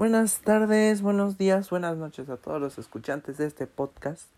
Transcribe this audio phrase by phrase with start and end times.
[0.00, 4.30] Buenas tardes, buenos días, buenas noches a todos los escuchantes de este podcast.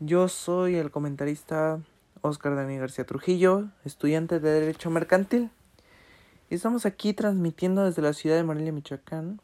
[0.00, 1.78] Yo soy el comentarista
[2.20, 5.52] Oscar Daniel García Trujillo, estudiante de Derecho Mercantil.
[6.50, 9.40] Y estamos aquí transmitiendo desde la ciudad de Morelia, Michoacán.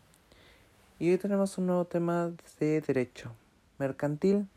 [0.98, 3.30] Y hoy tenemos un nuevo tema de Derecho
[3.78, 4.48] Mercantil.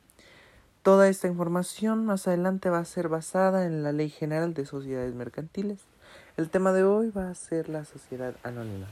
[0.81, 5.13] Toda esta información más adelante va a ser basada en la Ley General de Sociedades
[5.13, 5.81] Mercantiles.
[6.37, 8.87] El tema de hoy va a ser la sociedad anónima.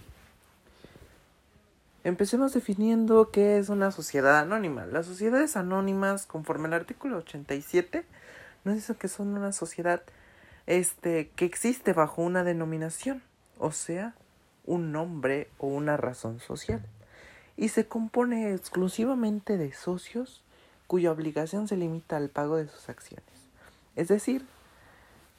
[2.06, 4.86] Empecemos definiendo qué es una sociedad anónima.
[4.86, 8.06] Las sociedades anónimas, conforme al artículo 87,
[8.64, 10.04] nos dicen que son una sociedad
[10.68, 13.24] este, que existe bajo una denominación,
[13.58, 14.14] o sea,
[14.68, 16.86] un nombre o una razón social,
[17.58, 20.44] y se compone exclusivamente de socios
[20.86, 23.26] cuya obligación se limita al pago de sus acciones.
[23.96, 24.46] Es decir,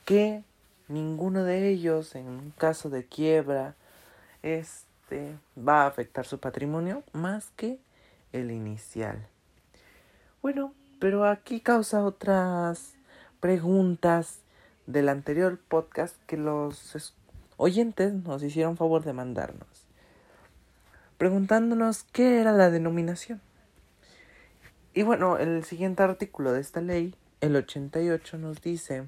[0.04, 0.42] que
[0.88, 3.76] ninguno de ellos, en un caso de quiebra,
[4.42, 7.78] es este, va a afectar su patrimonio más que
[8.32, 9.28] el inicial.
[10.42, 12.94] Bueno, pero aquí causa otras
[13.38, 14.40] preguntas
[14.88, 17.14] del anterior podcast que los
[17.56, 19.86] oyentes nos hicieron favor de mandarnos,
[21.18, 23.40] preguntándonos qué era la denominación.
[24.92, 29.04] Y bueno, el siguiente artículo de esta ley, el 88, nos dice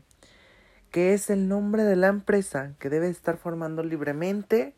[0.92, 4.74] que es el nombre de la empresa que debe estar formando libremente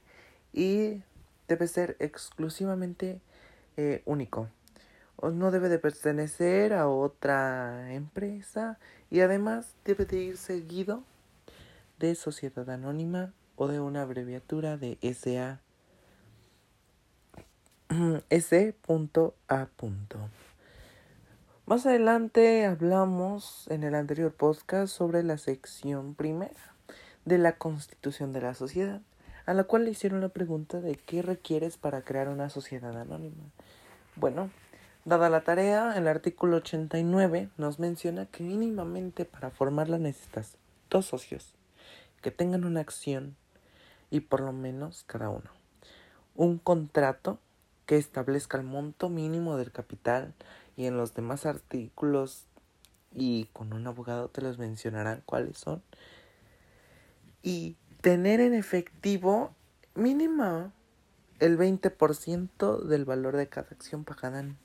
[0.53, 1.03] y
[1.51, 3.21] debe ser exclusivamente
[3.77, 4.49] eh, único.
[5.21, 8.79] No debe de pertenecer a otra empresa
[9.11, 11.03] y además debe de ir seguido
[11.99, 15.61] de sociedad anónima o de una abreviatura de SA.
[18.31, 18.75] S.A.
[21.67, 26.77] Más adelante hablamos en el anterior podcast sobre la sección primera
[27.25, 29.03] de la constitución de la sociedad
[29.47, 33.45] a la cual le hicieron la pregunta de qué requieres para crear una sociedad anónima.
[34.17, 34.51] Bueno,
[35.05, 40.57] dada la tarea, el artículo 89 nos menciona que mínimamente para formarla necesitas
[40.89, 41.55] dos socios
[42.23, 43.37] que tengan una acción
[44.11, 45.51] y por lo menos cada uno.
[46.35, 47.39] Un contrato
[47.87, 50.35] que establezca el monto mínimo del capital
[50.77, 52.47] y en los demás artículos
[53.13, 55.83] y con un abogado te los mencionarán cuáles son.
[57.43, 59.55] Y tener en efectivo
[59.95, 60.73] mínima
[61.39, 64.57] el 20% del valor de cada acción pagada en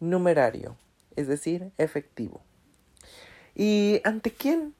[0.00, 0.76] numerario,
[1.16, 2.42] es decir, efectivo.
[3.54, 4.74] ¿Y ante quién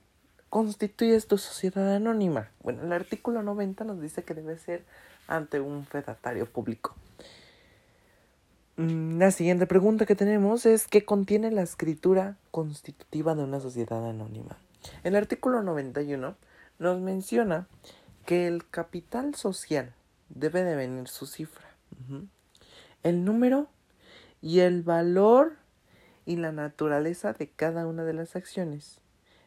[0.49, 2.51] constituyes tu sociedad anónima?
[2.63, 4.85] Bueno, el artículo 90 nos dice que debe ser
[5.27, 6.95] ante un fedatario público.
[8.77, 14.05] Mm, la siguiente pregunta que tenemos es ¿qué contiene la escritura constitutiva de una sociedad
[14.09, 14.57] anónima?
[15.05, 16.37] El artículo 91
[16.79, 17.69] nos menciona
[18.27, 19.95] que el capital social
[20.29, 21.69] debe de venir su cifra,
[23.03, 23.69] el número
[24.41, 25.57] y el valor
[26.27, 29.01] y la naturaleza de cada una de las acciones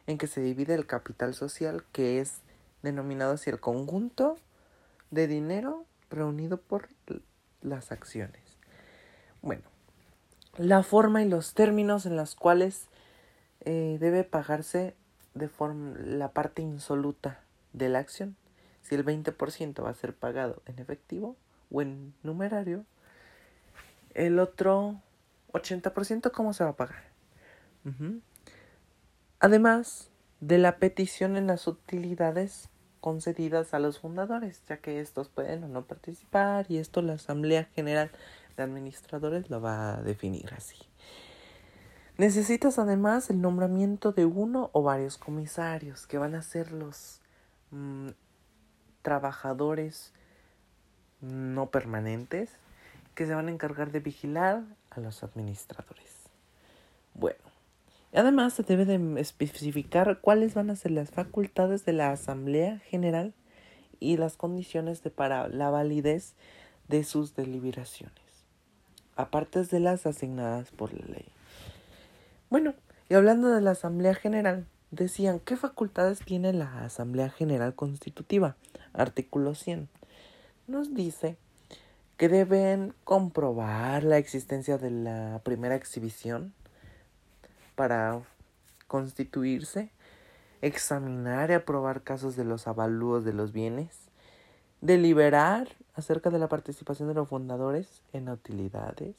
[0.06, 2.42] en que se divide el capital social que es
[2.82, 4.38] denominado así el conjunto
[5.12, 6.88] de dinero reunido por
[7.62, 8.42] las acciones.
[9.42, 9.64] Bueno,
[10.58, 12.88] la forma y los términos en los cuales
[13.62, 14.96] eh, debe pagarse
[15.38, 17.42] de forma la parte insoluta
[17.74, 18.36] de la acción.
[18.82, 21.36] Si el 20% va a ser pagado en efectivo
[21.72, 22.86] o en numerario,
[24.14, 25.02] el otro
[25.54, 27.04] 80% cómo se va a pagar.
[29.40, 30.12] Además
[30.42, 35.68] de la petición en las utilidades concedidas a los fundadores, ya que estos pueden o
[35.68, 38.12] no participar y esto la Asamblea General
[38.58, 40.78] de Administradores lo va a definir así.
[42.18, 47.22] Necesitas además el nombramiento de uno o varios comisarios que van a ser los
[47.70, 48.10] mm,
[49.04, 50.14] trabajadores
[51.22, 52.50] no permanentes
[53.14, 56.12] que se van a encargar de vigilar a los administradores.
[57.14, 57.40] Bueno,
[58.14, 63.36] además se debe de especificar cuáles van a ser las facultades de la Asamblea General
[64.00, 66.34] y las condiciones de para la validez
[66.88, 68.16] de sus deliberaciones,
[69.16, 71.37] aparte de las asignadas por la ley.
[72.50, 72.76] Bueno,
[73.10, 78.56] y hablando de la Asamblea General, decían, ¿qué facultades tiene la Asamblea General Constitutiva?
[78.94, 79.90] Artículo 100.
[80.66, 81.36] Nos dice
[82.16, 86.54] que deben comprobar la existencia de la primera exhibición
[87.76, 88.22] para
[88.88, 89.92] constituirse,
[90.62, 94.08] examinar y aprobar casos de los avalúos de los bienes,
[94.80, 99.16] deliberar acerca de la participación de los fundadores en utilidades,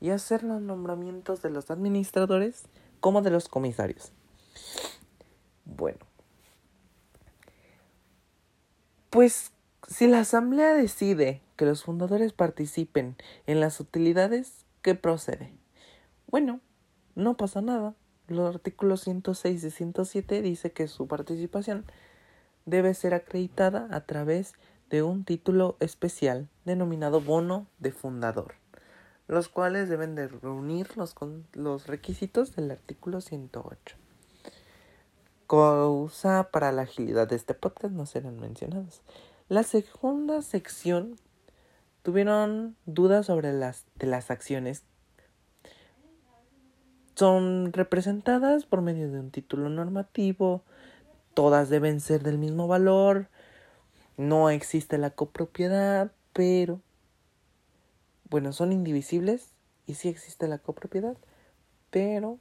[0.00, 2.64] y hacer los nombramientos de los administradores
[3.00, 4.12] como de los comisarios.
[5.64, 5.98] Bueno,
[9.10, 9.52] pues
[9.88, 13.16] Si la Asamblea decide que los fundadores participen
[13.46, 15.52] en las utilidades, ¿qué procede?
[16.28, 16.60] Bueno,
[17.16, 17.94] no pasa nada.
[18.28, 21.84] Los artículos 106 y 107 dice que su participación
[22.66, 24.52] debe ser acreditada a través
[24.90, 28.54] de un título especial denominado bono de fundador,
[29.30, 31.14] los cuales deben de reunir los,
[31.52, 33.96] los requisitos del artículo 108.
[35.46, 39.02] Cosa para la agilidad de este podcast no serán mencionados.
[39.48, 41.14] La segunda sección
[42.02, 44.82] tuvieron dudas sobre las de las acciones
[47.14, 50.62] son representadas por medio de un título normativo,
[51.34, 53.28] todas deben ser del mismo valor,
[54.16, 56.80] no existe la copropiedad, pero
[58.30, 59.50] bueno, son indivisibles
[59.86, 61.16] y sí existe la copropiedad,
[61.90, 62.38] pero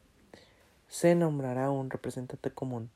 [0.88, 2.92] se nombrará un representante común.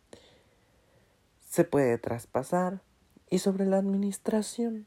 [1.50, 2.82] Se puede traspasar
[3.30, 4.86] y sobre la administración,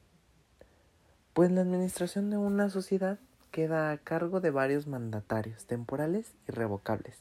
[1.34, 3.18] pues la administración de una sociedad
[3.50, 7.18] queda a cargo de varios mandatarios temporales y revocables.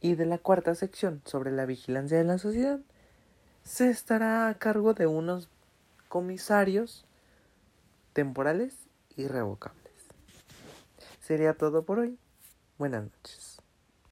[0.00, 2.78] Y de la cuarta sección sobre la vigilancia de la sociedad,
[3.64, 5.48] se estará a cargo de unos
[6.08, 7.06] comisarios
[8.12, 8.83] temporales
[9.16, 9.82] y revocables.
[11.20, 12.18] Sería todo por hoy.
[12.78, 13.53] Buenas noches.